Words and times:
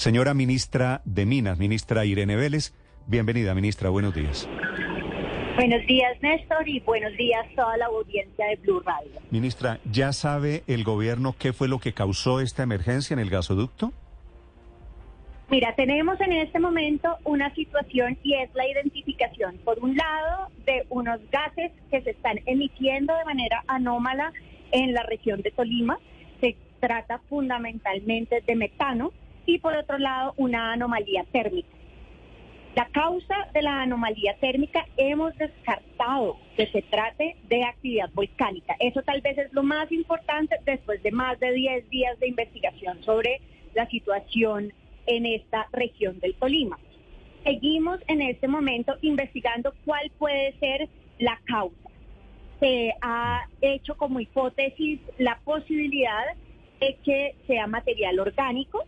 Señora 0.00 0.32
ministra 0.32 1.02
de 1.04 1.26
Minas, 1.26 1.58
ministra 1.58 2.06
Irene 2.06 2.34
Vélez, 2.34 2.72
bienvenida, 3.06 3.54
ministra, 3.54 3.90
buenos 3.90 4.14
días. 4.14 4.48
Buenos 5.56 5.86
días, 5.86 6.16
Néstor, 6.22 6.66
y 6.66 6.80
buenos 6.80 7.14
días 7.18 7.46
a 7.52 7.54
toda 7.54 7.76
la 7.76 7.84
audiencia 7.84 8.46
de 8.46 8.56
Blue 8.56 8.80
Radio. 8.80 9.20
Ministra, 9.30 9.78
¿ya 9.84 10.14
sabe 10.14 10.62
el 10.68 10.84
gobierno 10.84 11.34
qué 11.38 11.52
fue 11.52 11.68
lo 11.68 11.80
que 11.80 11.92
causó 11.92 12.40
esta 12.40 12.62
emergencia 12.62 13.12
en 13.12 13.20
el 13.20 13.28
gasoducto? 13.28 13.92
Mira, 15.50 15.74
tenemos 15.74 16.18
en 16.22 16.32
este 16.32 16.58
momento 16.58 17.18
una 17.24 17.54
situación 17.54 18.16
y 18.22 18.36
es 18.36 18.48
la 18.54 18.66
identificación, 18.66 19.58
por 19.66 19.80
un 19.80 19.98
lado, 19.98 20.48
de 20.64 20.86
unos 20.88 21.20
gases 21.30 21.72
que 21.90 22.00
se 22.00 22.12
están 22.12 22.40
emitiendo 22.46 23.14
de 23.14 23.24
manera 23.26 23.64
anómala 23.66 24.32
en 24.72 24.94
la 24.94 25.02
región 25.02 25.42
de 25.42 25.50
Tolima. 25.50 25.98
Se 26.40 26.56
trata 26.80 27.18
fundamentalmente 27.28 28.42
de 28.46 28.56
metano 28.56 29.12
y, 29.54 29.58
por 29.58 29.76
otro 29.76 29.98
lado, 29.98 30.34
una 30.36 30.72
anomalía 30.72 31.24
térmica. 31.32 31.68
La 32.76 32.86
causa 32.86 33.48
de 33.52 33.62
la 33.62 33.82
anomalía 33.82 34.36
térmica 34.38 34.86
hemos 34.96 35.36
descartado 35.36 36.36
que 36.56 36.68
se 36.68 36.82
trate 36.82 37.36
de 37.48 37.64
actividad 37.64 38.10
volcánica. 38.14 38.76
Eso 38.78 39.02
tal 39.02 39.20
vez 39.22 39.36
es 39.38 39.52
lo 39.52 39.64
más 39.64 39.90
importante 39.90 40.56
después 40.64 41.02
de 41.02 41.10
más 41.10 41.40
de 41.40 41.52
10 41.52 41.90
días 41.90 42.18
de 42.20 42.28
investigación 42.28 43.02
sobre 43.02 43.40
la 43.74 43.86
situación 43.88 44.72
en 45.06 45.26
esta 45.26 45.66
región 45.72 46.20
del 46.20 46.34
Tolima. 46.34 46.78
Seguimos 47.42 47.98
en 48.06 48.22
este 48.22 48.46
momento 48.46 48.96
investigando 49.02 49.74
cuál 49.84 50.10
puede 50.18 50.52
ser 50.60 50.88
la 51.18 51.40
causa. 51.46 51.90
Se 52.60 52.94
ha 53.00 53.46
hecho 53.62 53.96
como 53.96 54.20
hipótesis 54.20 55.00
la 55.18 55.40
posibilidad 55.44 56.24
de 56.78 56.96
que 57.04 57.34
sea 57.46 57.66
material 57.66 58.20
orgánico. 58.20 58.84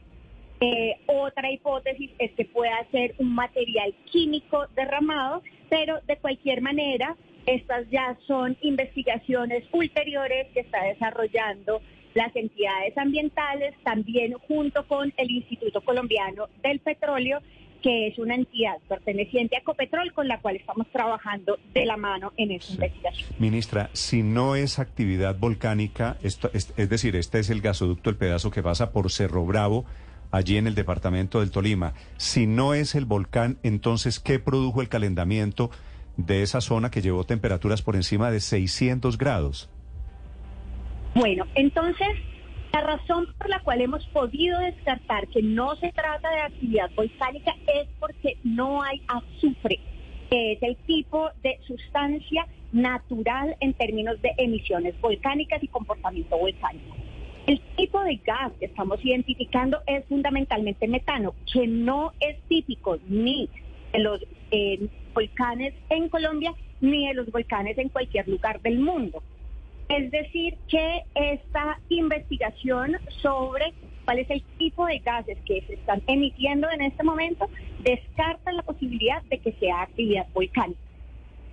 Eh, 0.62 0.96
otra 1.06 1.50
hipótesis 1.50 2.12
es 2.20 2.30
que 2.32 2.44
pueda 2.44 2.86
ser 2.92 3.16
un 3.18 3.34
material 3.34 3.92
químico 4.12 4.66
derramado, 4.76 5.42
pero 5.68 5.98
de 6.06 6.16
cualquier 6.18 6.60
manera, 6.60 7.16
estas 7.46 7.90
ya 7.90 8.16
son 8.28 8.56
investigaciones 8.60 9.64
ulteriores 9.72 10.46
que 10.54 10.60
está 10.60 10.84
desarrollando 10.84 11.82
las 12.14 12.36
entidades 12.36 12.96
ambientales, 12.96 13.74
también 13.82 14.34
junto 14.46 14.86
con 14.86 15.12
el 15.16 15.30
Instituto 15.32 15.80
Colombiano 15.80 16.46
del 16.62 16.78
Petróleo, 16.78 17.40
que 17.82 18.06
es 18.06 18.18
una 18.20 18.36
entidad 18.36 18.76
perteneciente 18.88 19.56
a 19.56 19.58
Ecopetrol 19.58 20.12
con 20.12 20.28
la 20.28 20.38
cual 20.38 20.54
estamos 20.54 20.86
trabajando 20.92 21.58
de 21.74 21.86
la 21.86 21.96
mano 21.96 22.32
en 22.36 22.52
esta 22.52 22.74
investigación. 22.74 23.28
Ministra, 23.40 23.90
si 23.94 24.22
no 24.22 24.54
es 24.54 24.78
actividad 24.78 25.36
volcánica, 25.36 26.18
esto, 26.22 26.50
es, 26.54 26.72
es 26.76 26.88
decir, 26.88 27.16
este 27.16 27.40
es 27.40 27.50
el 27.50 27.60
gasoducto, 27.60 28.10
el 28.10 28.16
pedazo 28.16 28.52
que 28.52 28.62
pasa 28.62 28.92
por 28.92 29.10
Cerro 29.10 29.44
Bravo, 29.44 29.84
allí 30.32 30.56
en 30.56 30.66
el 30.66 30.74
departamento 30.74 31.38
del 31.38 31.52
Tolima. 31.52 31.92
Si 32.16 32.48
no 32.48 32.74
es 32.74 32.96
el 32.96 33.04
volcán, 33.04 33.58
entonces, 33.62 34.18
¿qué 34.18 34.40
produjo 34.40 34.80
el 34.80 34.88
calentamiento 34.88 35.70
de 36.16 36.42
esa 36.42 36.60
zona 36.60 36.90
que 36.90 37.02
llevó 37.02 37.24
temperaturas 37.24 37.82
por 37.82 37.94
encima 37.94 38.30
de 38.32 38.40
600 38.40 39.16
grados? 39.16 39.70
Bueno, 41.14 41.44
entonces, 41.54 42.08
la 42.72 42.80
razón 42.80 43.28
por 43.38 43.50
la 43.50 43.60
cual 43.60 43.82
hemos 43.82 44.04
podido 44.06 44.58
descartar 44.58 45.28
que 45.28 45.42
no 45.42 45.76
se 45.76 45.92
trata 45.92 46.30
de 46.30 46.40
actividad 46.40 46.90
volcánica 46.96 47.54
es 47.66 47.86
porque 48.00 48.38
no 48.42 48.82
hay 48.82 49.02
azufre, 49.08 49.78
que 50.30 50.52
es 50.52 50.62
el 50.62 50.76
tipo 50.86 51.28
de 51.42 51.60
sustancia 51.66 52.46
natural 52.72 53.54
en 53.60 53.74
términos 53.74 54.20
de 54.22 54.32
emisiones 54.38 54.98
volcánicas 55.02 55.62
y 55.62 55.68
comportamiento 55.68 56.38
volcánico. 56.38 57.01
El 57.46 57.60
tipo 57.76 58.00
de 58.04 58.16
gas 58.24 58.52
que 58.60 58.66
estamos 58.66 59.04
identificando 59.04 59.80
es 59.86 60.04
fundamentalmente 60.06 60.86
metano, 60.86 61.34
que 61.52 61.66
no 61.66 62.12
es 62.20 62.40
típico 62.48 62.98
ni 63.08 63.48
de 63.92 63.98
los 63.98 64.20
eh, 64.52 64.88
volcanes 65.12 65.74
en 65.90 66.08
Colombia 66.08 66.54
ni 66.80 67.08
de 67.08 67.14
los 67.14 67.30
volcanes 67.30 67.78
en 67.78 67.88
cualquier 67.88 68.28
lugar 68.28 68.60
del 68.62 68.78
mundo. 68.78 69.22
Es 69.88 70.10
decir, 70.10 70.56
que 70.68 71.02
esta 71.14 71.78
investigación 71.88 72.96
sobre 73.20 73.74
cuál 74.04 74.20
es 74.20 74.30
el 74.30 74.42
tipo 74.58 74.86
de 74.86 74.98
gases 75.00 75.38
que 75.44 75.62
se 75.66 75.74
están 75.74 76.02
emitiendo 76.06 76.70
en 76.70 76.82
este 76.82 77.02
momento 77.02 77.48
descarta 77.82 78.52
la 78.52 78.62
posibilidad 78.62 79.22
de 79.24 79.38
que 79.38 79.52
sea 79.52 79.82
actividad 79.82 80.26
volcánica. 80.32 80.80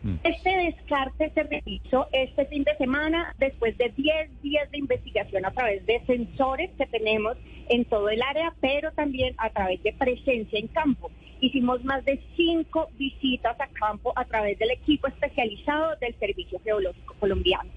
Mm. 0.04 0.16
Este 0.24 0.50
descarte 0.50 1.32
se 1.32 1.44
realizó 1.44 2.08
este 2.12 2.46
fin 2.46 2.64
de 2.64 2.76
semana 2.78 3.36
después 3.38 3.78
de 3.78 3.90
10 3.90 4.42
días 4.42 4.70
de 4.72 4.78
investigación 4.78 5.46
a 5.46 5.52
través 5.52 5.86
de 5.86 6.02
sensores 6.06 6.70
que 6.78 6.86
tenemos 6.86 7.38
en 7.70 7.86
todo 7.86 8.09
el 8.09 8.22
área, 8.22 8.54
pero 8.62 8.92
también 8.94 9.36
a 9.38 9.50
través 9.50 9.82
de 9.84 9.94
presencia 9.94 10.59
en 10.59 10.68
campo. 10.68 11.12
Hicimos 11.42 11.84
más 11.86 12.04
de 12.06 12.20
cinco 12.36 12.90
visitas 12.98 13.59
a 13.59 13.68
campo 13.68 14.12
a 14.16 14.26
través 14.26 14.58
del 14.59 14.72
equipo 14.72 15.08
especializado 15.08 15.96
del 16.02 16.16
Servicio 16.16 16.59
Geológico 16.64 17.16
Colombiano. 17.20 17.70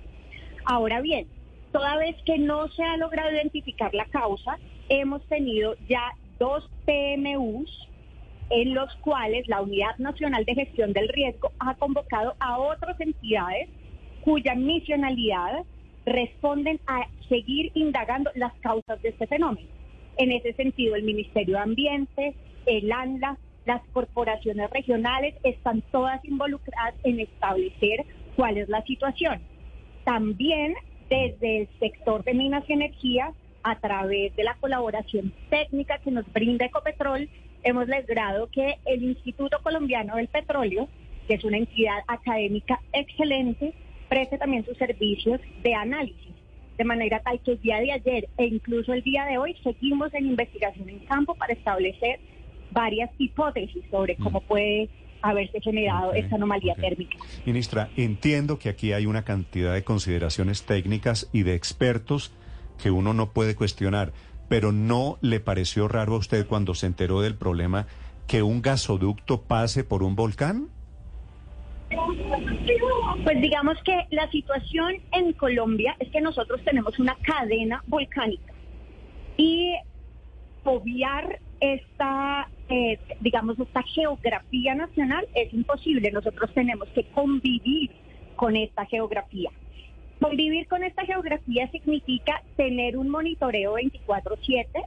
Ahora 0.65 1.01
bien, 1.01 1.27
toda 1.73 1.97
vez 1.97 2.17
que 2.25 2.39
no 2.39 2.69
se 2.69 2.83
ha 2.83 2.97
logrado 2.97 3.33
identificar 3.33 3.95
la 3.95 4.07
causa, 4.07 4.59
hemos 4.89 5.25
tenido 5.29 5.77
ya 5.89 6.13
dos 6.39 6.69
PMUs 6.87 7.89
en 8.53 8.75
los 8.75 8.95
cuales 8.97 9.49
la 9.49 9.63
Unidad 9.63 9.97
Nacional 9.97 10.45
de 10.45 10.55
Gestión 10.55 10.93
del 10.93 11.09
Riesgo 11.09 11.53
ha 11.59 11.75
convocado 11.75 12.35
a 12.39 12.59
otras 12.59 13.01
entidades 13.01 13.69
cuya 14.23 14.55
misionalidad 14.55 15.65
responden 16.05 16.79
a 16.87 17.07
seguir 17.29 17.73
indagando 17.75 18.31
las 18.35 18.53
causas 18.61 19.01
de 19.01 19.09
este 19.09 19.27
fenómeno. 19.27 19.67
En 20.19 20.31
ese 20.33 20.53
sentido, 20.53 20.97
el 20.97 21.03
Ministerio 21.03 21.57
de 21.57 21.63
Ambiente, 21.63 22.35
el 22.67 22.93
ANLA, 22.93 23.39
las 23.65 23.81
corporaciones 23.93 24.69
regionales 24.71 25.35
están 25.45 25.83
todas 25.91 26.23
involucradas 26.25 26.95
en 27.05 27.21
establecer 27.21 28.05
cuál 28.37 28.59
es 28.59 28.69
la 28.69 28.83
situación. 28.83 29.41
También 30.05 30.75
desde 31.09 31.63
el 31.63 31.69
sector 31.79 32.23
de 32.25 32.35
minas 32.35 32.65
y 32.69 32.75
energía, 32.75 33.33
a 33.63 33.79
través 33.79 34.35
de 34.35 34.45
la 34.45 34.55
colaboración 34.55 35.33
técnica 35.49 35.99
que 35.99 36.11
nos 36.11 36.31
brinda 36.33 36.67
Ecopetrol, 36.67 37.29
hemos 37.63 37.89
logrado 37.89 38.49
que 38.51 38.77
el 38.85 39.03
Instituto 39.03 39.59
Colombiano 39.63 40.17
del 40.17 40.29
Petróleo, 40.29 40.89
que 41.27 41.35
es 41.35 41.45
una 41.45 41.59
entidad 41.59 41.99
académica 42.09 42.81
excelente, 42.93 43.73
preste 44.09 44.39
también 44.39 44.65
sus 44.65 44.77
servicios 44.77 45.41
de 45.63 45.75
análisis. 45.75 46.33
De 46.77 46.85
manera 46.85 47.21
tal 47.21 47.41
que 47.41 47.53
el 47.53 47.61
día 47.61 47.79
de 47.81 47.93
ayer 47.93 48.29
e 48.37 48.47
incluso 48.47 48.93
el 48.93 49.03
día 49.03 49.25
de 49.27 49.39
hoy 49.39 49.57
seguimos 49.63 50.13
en 50.15 50.27
investigación 50.27 50.89
en 50.89 51.01
campo 51.01 51.35
para 51.35 51.53
establecer 51.53 52.19
varias 52.71 53.11
hipótesis 53.19 53.85
sobre 53.91 54.17
cómo 54.17 54.41
mm. 54.41 54.45
puede 54.45 54.89
haberse 55.21 55.61
generado 55.61 56.13
esta 56.15 56.35
anomalía 56.35 56.75
térmica. 56.75 57.17
Ministra, 57.47 57.91
entiendo 57.97 58.59
que 58.59 58.69
aquí 58.69 58.93
hay 58.93 59.07
una 59.07 59.23
cantidad 59.23 59.73
de 59.73 59.85
consideraciones 59.85 60.65
técnicas 60.65 61.29
y 61.33 61.45
de 61.45 61.55
expertos 61.55 62.35
que 62.83 62.91
uno 62.91 63.15
no 63.15 63.31
puede 63.31 63.55
cuestionar, 63.55 64.13
pero 64.53 64.71
¿no 64.71 65.17
le 65.23 65.41
pareció 65.41 65.89
raro 65.89 66.13
a 66.13 66.19
usted 66.19 66.47
cuando 66.47 66.75
se 66.75 66.85
enteró 66.85 67.23
del 67.23 67.37
problema 67.37 67.87
que 68.27 68.43
un 68.43 68.61
gasoducto 68.61 69.41
pase 69.41 69.83
por 69.83 70.03
un 70.03 70.15
volcán? 70.15 70.69
Pues 73.25 73.41
digamos 73.41 73.79
que 73.83 73.97
la 74.11 74.31
situación 74.31 74.97
en 75.13 75.33
Colombia 75.33 75.97
es 76.01 76.11
que 76.11 76.21
nosotros 76.21 76.61
tenemos 76.67 76.99
una 76.99 77.17
cadena 77.23 77.83
volcánica 77.87 78.53
y 79.39 79.73
obviar 80.65 81.41
esta, 81.61 82.47
eh, 82.69 82.99
digamos, 83.21 83.59
esta 83.59 83.83
geografía 83.85 84.75
nacional 84.75 85.27
es 85.35 85.51
imposible. 85.55 86.13
Nosotros 86.13 86.53
tenemos 86.53 86.91
que 86.91 87.05
convivir 87.05 87.91
con 88.37 88.55
esta 88.55 88.85
geografía. 88.85 89.49
Convivir 90.23 90.69
con 90.69 90.85
esta 90.85 91.05
geografía 91.05 91.69
significa 91.73 92.45
tener 92.57 92.97
un 92.97 93.09
monitoreo 93.09 93.75
24/7 93.75 94.85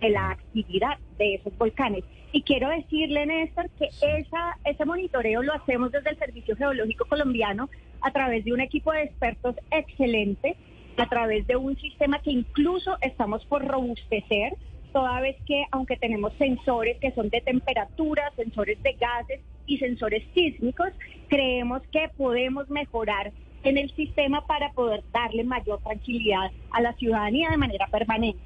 de 0.00 0.08
la 0.08 0.30
actividad 0.30 0.96
de 1.18 1.34
esos 1.34 1.56
volcanes. 1.58 2.04
Y 2.32 2.40
quiero 2.40 2.70
decirle, 2.70 3.26
Néstor, 3.26 3.68
que 3.78 3.88
esa, 4.00 4.56
ese 4.64 4.86
monitoreo 4.86 5.42
lo 5.42 5.52
hacemos 5.52 5.92
desde 5.92 6.10
el 6.10 6.18
Servicio 6.18 6.56
Geológico 6.56 7.04
Colombiano 7.04 7.68
a 8.00 8.10
través 8.12 8.46
de 8.46 8.54
un 8.54 8.60
equipo 8.60 8.90
de 8.92 9.02
expertos 9.02 9.56
excelente, 9.70 10.56
a 10.96 11.06
través 11.06 11.46
de 11.46 11.56
un 11.56 11.76
sistema 11.76 12.22
que 12.22 12.30
incluso 12.30 12.96
estamos 13.02 13.44
por 13.44 13.66
robustecer 13.66 14.54
toda 14.94 15.20
vez 15.20 15.36
que 15.46 15.64
aunque 15.70 15.98
tenemos 15.98 16.32
sensores 16.38 16.96
que 16.98 17.12
son 17.12 17.28
de 17.28 17.42
temperatura, 17.42 18.32
sensores 18.36 18.82
de 18.82 18.94
gases 18.94 19.40
y 19.66 19.76
sensores 19.76 20.24
sísmicos, 20.32 20.88
creemos 21.28 21.82
que 21.92 22.08
podemos 22.16 22.70
mejorar 22.70 23.32
en 23.62 23.78
el 23.78 23.90
sistema 23.94 24.46
para 24.46 24.72
poder 24.72 25.02
darle 25.12 25.44
mayor 25.44 25.80
tranquilidad 25.82 26.50
a 26.70 26.80
la 26.80 26.92
ciudadanía 26.94 27.50
de 27.50 27.56
manera 27.56 27.86
permanente. 27.88 28.40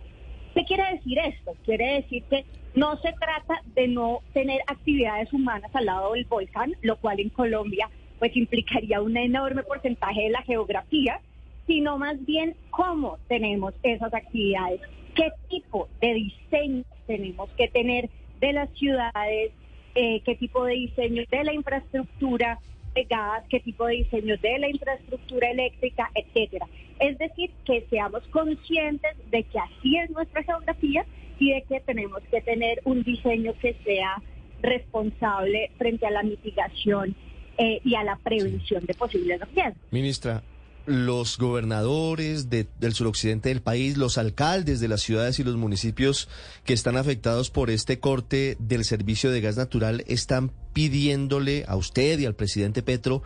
¿Qué 0.55 0.65
quiere 0.65 0.85
decir 0.95 1.19
esto? 1.19 1.53
Quiere 1.65 1.95
decir 1.95 2.23
que 2.25 2.45
no 2.75 2.97
se 2.99 3.13
trata 3.13 3.63
de 3.75 3.89
no 3.89 4.21
tener 4.33 4.61
actividades 4.67 5.33
humanas 5.33 5.71
al 5.75 5.87
lado 5.87 6.13
del 6.13 6.25
volcán, 6.25 6.73
lo 6.83 6.97
cual 6.97 7.21
en 7.21 7.31
Colombia 7.31 7.89
pues 8.19 8.37
implicaría 8.37 9.01
un 9.01 9.17
enorme 9.17 9.63
porcentaje 9.63 10.23
de 10.23 10.31
la 10.31 10.43
geografía, 10.43 11.21
sino 11.67 11.99
más 11.99 12.25
bien 12.25 12.55
cómo 12.71 13.19
tenemos 13.29 13.75
esas 13.83 14.15
actividades 14.15 14.81
qué 15.15 15.31
tipo 15.49 15.89
de 16.01 16.15
diseño 16.15 16.85
tenemos 17.07 17.51
que 17.51 17.69
tener 17.69 18.09
de 18.41 18.53
las 18.53 18.71
ciudades, 18.71 19.53
eh, 19.95 20.21
qué 20.25 20.35
tipo 20.37 20.65
de 20.65 20.75
diseño 20.75 21.23
de 21.31 21.45
la 21.45 21.53
infraestructura 21.53 22.59
de 22.95 23.05
gas, 23.05 23.45
qué 23.49 23.61
tipo 23.61 23.87
de 23.87 23.97
diseño 23.97 24.37
de 24.39 24.59
la 24.59 24.69
infraestructura 24.69 25.51
eléctrica, 25.51 26.11
etcétera. 26.15 26.67
Es 27.01 27.19
decir, 27.19 27.51
que 27.65 27.87
seamos 27.91 28.23
conscientes 28.29 29.11
de 29.31 29.43
que 29.45 29.59
así 29.59 29.97
es 29.97 30.11
nuestra 30.11 30.43
geografía 30.43 31.05
y 31.39 31.53
de 31.53 31.63
que 31.63 31.81
tenemos 31.81 32.23
que 32.31 32.41
tener 32.43 32.81
un 32.85 33.03
diseño 33.03 33.55
que 33.61 33.75
sea 33.85 34.23
responsable 34.63 35.71
frente 35.79 36.07
a 36.07 36.11
la 36.11 36.23
mitigación 36.23 37.17
eh, 37.59 37.81
y 37.85 37.95
a 37.95 38.05
la 38.05 38.17
prevención 38.17 38.85
de 38.87 38.95
posibles 38.95 39.41
riesgos. 39.53 39.83
Ministra, 39.91 40.43
los 40.87 41.39
gobernadores 41.39 42.51
del 42.51 42.95
suroccidente 42.95 43.49
del 43.49 43.63
país, 43.63 43.97
los 43.97 44.19
alcaldes 44.19 44.81
de 44.81 44.89
las 44.89 45.03
ciudades 45.03 45.39
y 45.39 45.45
los 45.45 45.57
municipios 45.57 46.29
que 46.65 46.75
están 46.75 46.97
afectados 46.97 47.51
por 47.51 47.71
este 47.71 47.99
corte 47.99 48.57
del 48.59 48.85
servicio 48.85 49.31
de 49.31 49.41
gas 49.41 49.57
natural 49.57 50.05
están 50.07 50.53
pidiéndole 50.73 51.65
a 51.69 51.77
usted 51.77 52.19
y 52.19 52.27
al 52.27 52.35
presidente 52.35 52.83
Petro 52.83 53.23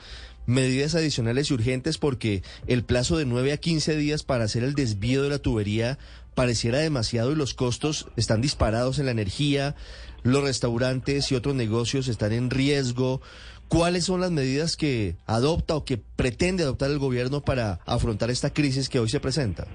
medidas 0.46 0.94
adicionales 0.94 1.50
y 1.50 1.54
urgentes 1.54 1.98
porque 1.98 2.42
el 2.66 2.84
plazo 2.84 3.16
de 3.16 3.26
9 3.26 3.52
a 3.52 3.56
15 3.56 3.96
días 3.96 4.22
para 4.22 4.44
hacer 4.44 4.62
el 4.62 4.74
desvío 4.74 5.22
de 5.22 5.30
la 5.30 5.38
tubería 5.38 5.98
pareciera 6.34 6.78
demasiado 6.78 7.32
y 7.32 7.34
los 7.34 7.54
costos 7.54 8.06
están 8.16 8.40
disparados 8.40 8.98
en 8.98 9.06
la 9.06 9.12
energía, 9.12 9.74
los 10.22 10.44
restaurantes 10.44 11.32
y 11.32 11.34
otros 11.34 11.54
negocios 11.54 12.08
están 12.08 12.32
en 12.32 12.50
riesgo. 12.50 13.20
¿Cuáles 13.68 14.04
son 14.04 14.20
las 14.20 14.30
medidas 14.30 14.76
que 14.76 15.16
adopta 15.26 15.74
o 15.74 15.84
que 15.84 15.98
pretende 15.98 16.62
adoptar 16.62 16.90
el 16.90 16.98
gobierno 16.98 17.40
para 17.40 17.80
afrontar 17.84 18.30
esta 18.30 18.52
crisis 18.52 18.88
que 18.88 19.00
hoy 19.00 19.08
se 19.08 19.20
presenta? 19.20 19.66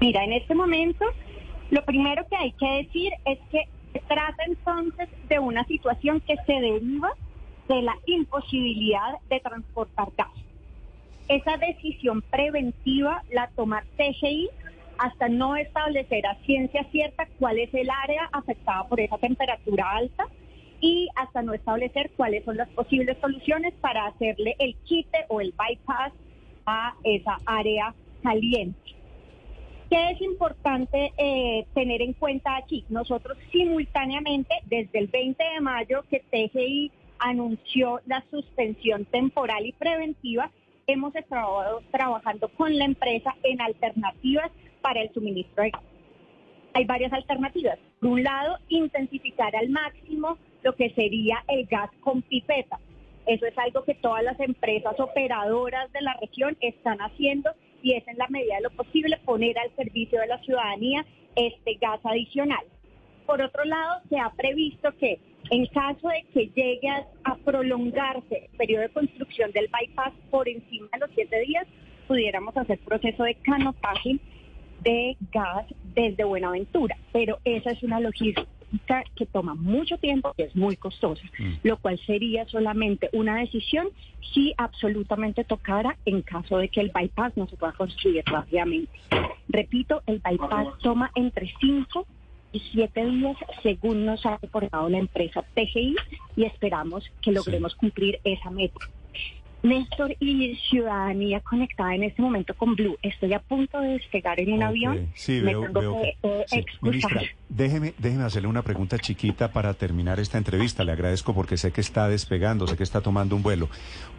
Mira, 0.00 0.22
en 0.24 0.32
este 0.32 0.54
momento 0.54 1.04
lo 1.70 1.84
primero 1.84 2.26
que 2.28 2.36
hay 2.36 2.52
que 2.52 2.84
decir 2.84 3.12
es 3.26 3.38
que 3.50 3.68
se 3.92 3.98
trata 4.00 4.44
entonces 4.46 5.08
de 5.28 5.38
una 5.38 5.64
situación 5.64 6.20
que 6.20 6.36
se 6.46 6.52
deriva 6.52 7.12
de 7.68 7.82
la 7.82 7.94
imposibilidad 8.06 9.18
de 9.28 9.40
transportar 9.40 10.08
gas. 10.16 10.28
Esa 11.28 11.56
decisión 11.58 12.22
preventiva 12.22 13.22
la 13.30 13.50
toma 13.54 13.82
TGI 13.96 14.48
hasta 14.96 15.28
no 15.28 15.56
establecer 15.56 16.26
a 16.26 16.36
ciencia 16.46 16.84
cierta 16.90 17.28
cuál 17.38 17.58
es 17.58 17.72
el 17.74 17.88
área 17.90 18.28
afectada 18.32 18.88
por 18.88 19.00
esa 19.00 19.18
temperatura 19.18 19.90
alta 19.90 20.26
y 20.80 21.08
hasta 21.16 21.42
no 21.42 21.54
establecer 21.54 22.10
cuáles 22.16 22.44
son 22.44 22.56
las 22.56 22.68
posibles 22.70 23.16
soluciones 23.20 23.74
para 23.80 24.06
hacerle 24.06 24.54
el 24.58 24.74
quite 24.84 25.24
o 25.28 25.40
el 25.40 25.52
bypass 25.52 26.12
a 26.66 26.94
esa 27.04 27.38
área 27.46 27.94
caliente. 28.22 28.78
¿Qué 29.90 30.10
es 30.10 30.20
importante 30.20 31.12
eh, 31.16 31.66
tener 31.74 32.02
en 32.02 32.12
cuenta 32.12 32.56
aquí? 32.56 32.84
Nosotros 32.90 33.38
simultáneamente, 33.50 34.54
desde 34.66 34.98
el 34.98 35.06
20 35.06 35.42
de 35.42 35.60
mayo 35.60 36.04
que 36.10 36.20
TGI 36.20 36.92
anunció 37.18 38.00
la 38.06 38.22
suspensión 38.30 39.06
temporal 39.06 39.64
y 39.64 39.72
preventiva, 39.72 40.50
hemos 40.86 41.14
estado 41.16 41.82
trabajando 41.90 42.48
con 42.50 42.76
la 42.76 42.84
empresa 42.84 43.34
en 43.42 43.60
alternativas 43.62 44.50
para 44.82 45.00
el 45.00 45.12
suministro 45.12 45.64
de. 45.64 45.72
Hay 46.74 46.84
varias 46.84 47.12
alternativas. 47.12 47.78
Por 48.00 48.10
un 48.10 48.22
lado, 48.22 48.58
intensificar 48.68 49.54
al 49.56 49.68
máximo 49.70 50.38
lo 50.62 50.74
que 50.74 50.90
sería 50.90 51.42
el 51.48 51.66
gas 51.66 51.90
con 52.00 52.22
pipeta. 52.22 52.78
Eso 53.26 53.46
es 53.46 53.56
algo 53.58 53.84
que 53.84 53.94
todas 53.94 54.22
las 54.22 54.38
empresas 54.40 54.98
operadoras 54.98 55.92
de 55.92 56.00
la 56.00 56.14
región 56.20 56.56
están 56.60 56.98
haciendo 56.98 57.50
y 57.82 57.94
es 57.94 58.06
en 58.08 58.18
la 58.18 58.26
medida 58.28 58.56
de 58.56 58.62
lo 58.62 58.70
posible 58.70 59.18
poner 59.24 59.58
al 59.58 59.74
servicio 59.76 60.20
de 60.20 60.26
la 60.26 60.38
ciudadanía 60.38 61.04
este 61.36 61.74
gas 61.74 62.00
adicional. 62.04 62.64
Por 63.26 63.42
otro 63.42 63.64
lado, 63.64 64.00
se 64.08 64.18
ha 64.18 64.30
previsto 64.30 64.90
que 64.98 65.20
en 65.50 65.66
caso 65.66 66.08
de 66.08 66.24
que 66.32 66.46
llegue 66.48 66.88
a 67.24 67.34
prolongarse 67.44 68.48
el 68.50 68.56
periodo 68.56 68.82
de 68.82 68.88
construcción 68.88 69.52
del 69.52 69.68
bypass 69.68 70.12
por 70.30 70.48
encima 70.48 70.88
de 70.94 71.00
los 71.00 71.10
siete 71.14 71.40
días, 71.40 71.66
pudiéramos 72.06 72.56
hacer 72.56 72.78
proceso 72.80 73.22
de 73.24 73.34
canotaje 73.34 74.18
de 74.82 75.16
gas 75.32 75.66
desde 75.94 76.24
Buenaventura, 76.24 76.96
pero 77.12 77.38
esa 77.44 77.70
es 77.70 77.82
una 77.82 78.00
logística 78.00 78.46
que 79.16 79.26
toma 79.26 79.54
mucho 79.54 79.96
tiempo 79.98 80.34
y 80.36 80.42
es 80.42 80.54
muy 80.54 80.76
costosa, 80.76 81.22
mm. 81.38 81.54
lo 81.62 81.78
cual 81.78 81.98
sería 82.06 82.46
solamente 82.46 83.08
una 83.12 83.36
decisión 83.38 83.88
si 84.34 84.52
absolutamente 84.58 85.44
tocara 85.44 85.96
en 86.04 86.22
caso 86.22 86.58
de 86.58 86.68
que 86.68 86.80
el 86.80 86.90
bypass 86.94 87.36
no 87.36 87.48
se 87.48 87.56
pueda 87.56 87.72
construir 87.72 88.22
rápidamente. 88.26 88.92
Repito, 89.48 90.02
el 90.06 90.20
bypass 90.20 90.78
toma 90.82 91.10
entre 91.14 91.50
5 91.60 92.06
y 92.52 92.60
7 92.72 93.06
días 93.06 93.36
según 93.62 94.06
nos 94.06 94.24
ha 94.26 94.38
reportado 94.38 94.88
la 94.88 94.98
empresa 94.98 95.44
TGI 95.54 95.96
y 96.36 96.44
esperamos 96.44 97.10
que 97.22 97.32
logremos 97.32 97.74
cumplir 97.74 98.20
esa 98.24 98.50
meta. 98.50 98.80
Néstor 99.62 100.14
y 100.20 100.56
Ciudadanía 100.70 101.40
conectada 101.40 101.94
en 101.94 102.04
este 102.04 102.22
momento 102.22 102.54
con 102.54 102.76
Blue. 102.76 102.96
Estoy 103.02 103.32
a 103.32 103.40
punto 103.40 103.80
de 103.80 103.90
despegar 103.90 104.38
en 104.38 104.52
un 104.52 104.62
avión. 104.62 105.08
Sí, 105.14 105.40
veo, 105.40 105.62
que, 105.72 106.16
eh, 106.22 106.64
Ministra, 106.80 107.22
déjeme, 107.48 107.94
déjeme 107.98 108.24
hacerle 108.24 108.48
una 108.48 108.62
pregunta 108.62 108.98
chiquita 108.98 109.52
para 109.52 109.74
terminar 109.74 110.20
esta 110.20 110.38
entrevista. 110.38 110.84
Le 110.84 110.92
agradezco 110.92 111.34
porque 111.34 111.56
sé 111.56 111.72
que 111.72 111.80
está 111.80 112.08
despegando, 112.08 112.66
sé 112.66 112.76
que 112.76 112.84
está 112.84 113.00
tomando 113.00 113.34
un 113.34 113.42
vuelo. 113.42 113.68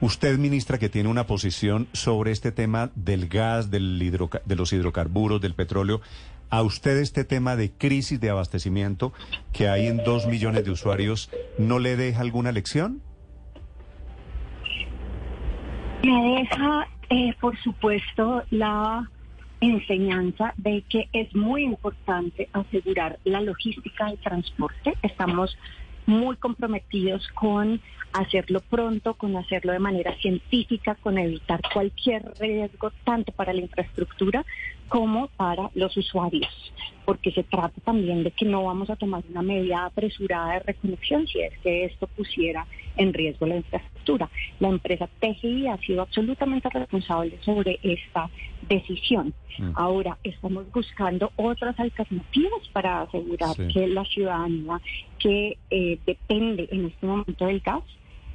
Usted, 0.02 0.38
ministra, 0.38 0.78
que 0.78 0.90
tiene 0.90 1.10
una 1.10 1.26
posición 1.26 1.88
sobre 1.94 2.32
este 2.32 2.52
tema 2.52 2.92
del 2.96 3.28
gas, 3.28 3.72
del 3.72 4.00
de 4.46 4.56
los 4.56 4.74
hidrocarburos, 4.74 5.40
del 5.40 5.54
petróleo, 5.54 6.02
¿a 6.50 6.62
usted 6.64 6.98
este 6.98 7.24
tema 7.24 7.56
de 7.56 7.72
crisis 7.72 8.20
de 8.20 8.30
abastecimiento 8.30 9.14
que 9.54 9.70
hay 9.70 9.88
en 9.88 9.98
dos 10.04 10.28
millones 10.28 10.66
de 10.66 10.72
usuarios 10.72 11.30
no 11.58 11.80
le 11.80 11.96
deja 11.96 12.22
alguna 12.22 12.52
lección? 12.52 13.02
Me 16.04 16.40
deja, 16.40 16.88
eh, 17.10 17.34
por 17.42 17.58
supuesto, 17.58 18.44
la 18.52 19.10
enseñanza 19.62 20.54
de 20.58 20.84
que 20.90 21.10
es 21.12 21.36
muy 21.36 21.64
importante 21.64 22.48
asegurar 22.54 23.20
la 23.26 23.42
logística 23.42 24.06
del 24.06 24.18
transporte. 24.20 24.96
Estamos 25.02 25.58
muy 26.06 26.38
comprometidos 26.38 27.28
con 27.30 27.82
hacerlo 28.14 28.62
pronto, 28.62 29.14
con 29.14 29.36
hacerlo 29.36 29.72
de 29.72 29.80
manera 29.80 30.16
científica, 30.18 30.96
con 30.96 31.18
evitar 31.18 31.62
cualquier 31.72 32.24
riesgo 32.40 32.92
tanto 33.04 33.32
para 33.32 33.54
la 33.54 33.62
infraestructura 33.62 34.46
como 34.88 35.28
para 35.38 35.70
los 35.76 35.96
usuarios, 35.96 36.52
porque 37.06 37.32
se 37.32 37.44
trata 37.44 37.80
también 37.82 38.24
de 38.24 38.32
que 38.32 38.46
no 38.46 38.64
vamos 38.64 38.90
a 38.90 38.96
tomar 38.96 39.24
una 39.30 39.44
medida 39.44 39.86
apresurada 39.86 40.54
de 40.54 40.60
reconexión 40.60 41.28
si 41.28 41.42
es 41.42 41.58
que 41.60 41.86
esto 41.86 42.08
pusiera 42.08 42.66
en 42.98 43.14
riesgo 43.14 43.46
la 43.46 43.58
infraestructura. 43.58 44.30
La 44.60 44.70
empresa 44.70 45.08
TGI 45.20 45.68
ha 45.68 45.78
sido 45.78 46.02
absolutamente 46.02 46.70
responsable 46.70 47.38
sobre 47.42 47.80
esta 47.84 48.30
decisión. 48.70 49.34
Mm. 49.58 49.72
Ahora 49.76 50.18
estamos 50.24 50.72
buscando 50.72 51.32
otras 51.36 51.78
alternativas 51.80 52.68
para 52.72 53.02
asegurar 53.02 53.56
que 53.74 53.88
la 53.88 54.06
ciudadanía 54.06 54.80
que 55.18 55.58
eh, 55.70 56.00
depende 56.06 56.70
en 56.72 56.86
este 56.86 57.06
momento 57.06 57.46
del 57.46 57.60
gas 57.60 57.84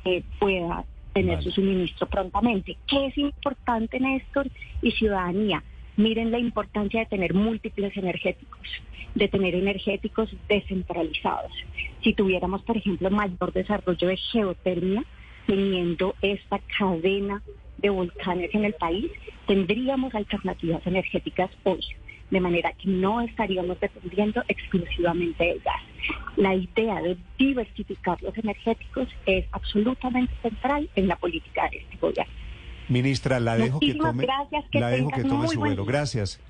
eh, 0.04 0.22
pueda 0.38 0.84
tener 1.14 1.42
su 1.42 1.50
suministro 1.52 2.06
prontamente. 2.08 2.76
¿Qué 2.86 3.06
es 3.06 3.16
importante, 3.16 4.00
Néstor 4.00 4.48
y 4.82 4.90
ciudadanía? 4.90 5.62
Miren 5.96 6.32
la 6.32 6.40
importancia 6.40 7.00
de 7.00 7.06
tener 7.06 7.34
múltiples 7.34 7.96
energéticos, 7.96 8.68
de 9.14 9.28
tener 9.28 9.54
energéticos 9.54 10.28
descentralizados. 10.48 11.52
Si 12.02 12.12
tuviéramos, 12.14 12.62
por 12.62 12.76
ejemplo, 12.76 13.08
mayor 13.10 13.52
desarrollo 13.52 14.08
de 14.08 14.16
geotermia, 14.16 15.04
teniendo 15.46 16.16
esta 16.20 16.58
cadena 16.78 17.42
de 17.84 17.90
volcanes 17.90 18.48
en 18.54 18.64
el 18.64 18.72
país, 18.72 19.10
tendríamos 19.46 20.14
alternativas 20.14 20.80
energéticas 20.86 21.50
hoy, 21.64 21.84
de 22.30 22.40
manera 22.40 22.72
que 22.72 22.88
no 22.88 23.20
estaríamos 23.20 23.78
dependiendo 23.78 24.42
exclusivamente 24.48 25.44
del 25.44 25.60
gas. 25.60 25.82
La 26.36 26.54
idea 26.54 27.02
de 27.02 27.18
diversificar 27.38 28.20
los 28.22 28.36
energéticos 28.38 29.08
es 29.26 29.44
absolutamente 29.52 30.32
central 30.40 30.88
en 30.96 31.08
la 31.08 31.16
política 31.16 31.68
de 31.70 31.76
este 31.76 31.96
gobierno. 31.98 32.32
Ministra, 32.88 33.38
la 33.38 33.56
dejo 33.56 33.80
que 33.80 33.94
tome, 33.94 34.26
la 34.72 34.88
dejo 34.88 35.10
que 35.10 35.22
tome 35.22 35.48
su 35.48 35.58
vuelo. 35.58 35.84
Gracias. 35.84 36.40